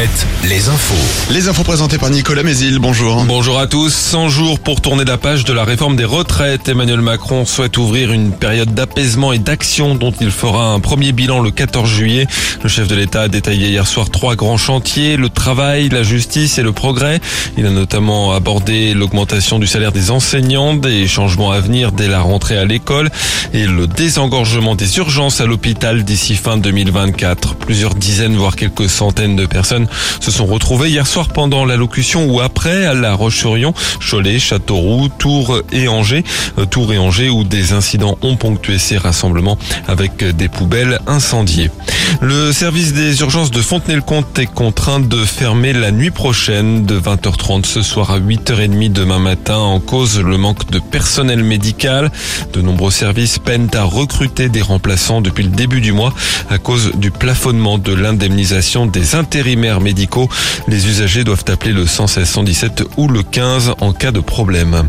[0.00, 1.30] Alouette, les infos.
[1.30, 3.22] Les infos présentées par Nicolas Mézil, bonjour.
[3.24, 3.92] Bonjour à tous.
[3.92, 6.70] 100 jours pour tourner la page de la réforme des retraites.
[6.70, 11.40] Emmanuel Macron souhaite ouvrir une période d'apaisement et d'action dont il fera un premier bilan
[11.40, 12.26] le 14 juillet.
[12.62, 16.56] Le chef de l'État a détaillé hier soir trois grands chantiers, le travail, la justice
[16.56, 17.20] et le progrès.
[17.58, 22.20] Il a notamment abordé l'augmentation du salaire des enseignants, des changements à venir dès la
[22.20, 23.10] rentrée à l'école
[23.52, 27.56] et le désengorgement des urgences à l'hôpital d'ici fin 2024.
[27.56, 29.88] Plusieurs dizaines, voire quelques centaines de personnes
[30.20, 35.62] se sont retrouvées hier soir pendant l'allocution ou après à La Roche-sur-Yon, Cholet, Châteauroux, Tours
[35.72, 36.24] et Angers.
[36.58, 41.70] Euh, Tours et Angers où des incidents ont ponctué ces rassemblements avec des poubelles incendiées.
[42.20, 47.64] Le service des urgences de Fontenay-le-Comte est contraint de fermer la nuit prochaine de 20h30
[47.64, 52.10] ce soir à 8h30 demain matin en cause le manque de personnel médical.
[52.52, 56.12] De nombreux services peinent à recruter des remplaçants depuis le début du mois
[56.50, 60.28] à cause du plafonnement de l'indemnisation des intérimaires médicaux.
[60.68, 64.84] Les usagers doivent appeler le 116 117 ou le 15 en cas de problème.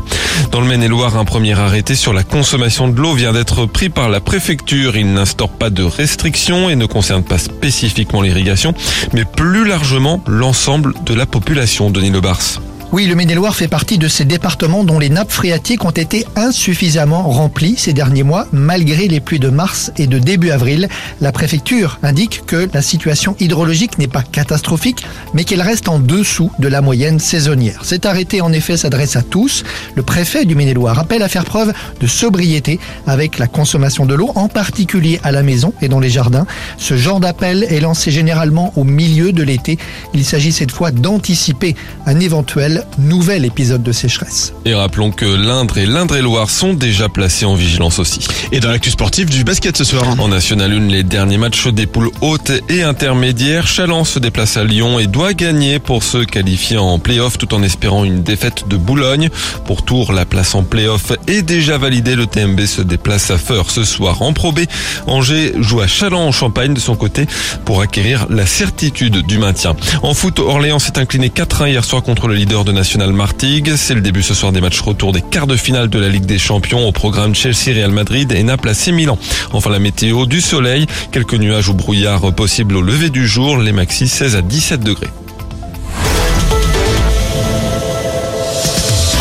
[0.51, 4.09] Dans le Maine-et-Loire, un premier arrêté sur la consommation de l'eau vient d'être pris par
[4.09, 4.95] la préfecture.
[4.95, 8.73] Il n'instaure pas de restrictions et ne concerne pas spécifiquement l'irrigation,
[9.13, 12.61] mais plus largement l'ensemble de la population, Denis Lebars.
[12.93, 17.23] Oui, le Maine-et-Loire fait partie de ces départements dont les nappes phréatiques ont été insuffisamment
[17.23, 20.89] remplies ces derniers mois, malgré les pluies de mars et de début avril.
[21.21, 26.51] La préfecture indique que la situation hydrologique n'est pas catastrophique, mais qu'elle reste en dessous
[26.59, 27.79] de la moyenne saisonnière.
[27.85, 29.63] Cet arrêté, en effet, s'adresse à tous.
[29.95, 34.33] Le préfet du Maine-et-Loire appelle à faire preuve de sobriété avec la consommation de l'eau,
[34.35, 36.45] en particulier à la maison et dans les jardins.
[36.77, 39.77] Ce genre d'appel est lancé généralement au milieu de l'été.
[40.13, 44.53] Il s'agit cette fois d'anticiper un éventuel nouvel épisode de sécheresse.
[44.65, 48.19] Et rappelons que l'Indre et l'Indre-et-Loire sont déjà placés en vigilance aussi.
[48.51, 50.03] Et dans l'actu sportif du basket ce soir.
[50.19, 53.67] En National 1, les derniers matchs des poules hautes et intermédiaires.
[53.67, 57.63] Chalon se déplace à Lyon et doit gagner pour se qualifier en play-off tout en
[57.63, 59.29] espérant une défaite de Boulogne.
[59.65, 62.15] Pour Tours, la place en play-off est déjà validée.
[62.15, 64.61] Le TMB se déplace à Feur ce soir en Pro B.
[65.07, 67.27] Angers joue à Chalon en Champagne de son côté
[67.65, 69.75] pour acquérir la certitude du maintien.
[70.03, 73.73] En foot, Orléans s'est incliné 4-1 hier soir contre le leader de National Martigues.
[73.75, 76.25] C'est le début ce soir des matchs retour des quarts de finale de la Ligue
[76.25, 79.17] des Champions au programme Chelsea, Real Madrid et Naples AC Milan.
[79.53, 83.71] Enfin la météo, du soleil, quelques nuages ou brouillards possibles au lever du jour, les
[83.71, 85.09] maxis 16 à 17 degrés.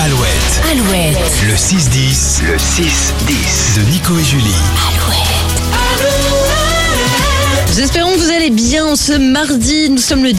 [0.04, 3.76] Alouette, Alouette, le 6-10 le 6-10.
[3.76, 4.50] de Nico et Julie.
[7.70, 9.88] Nous espérons que vous allez bien ce mardi.
[9.90, 10.28] Nous sommes le